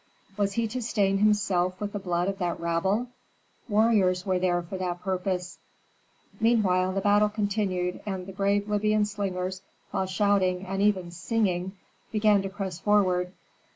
[0.35, 3.09] Was he to stain himself with the blood of that rabble?
[3.69, 5.59] Warriors were there for that purpose.
[6.39, 9.61] Meanwhile the battle continued, and the brave Libyan slingers,
[9.91, 11.77] while shouting and even singing,
[12.11, 13.31] began to press forward.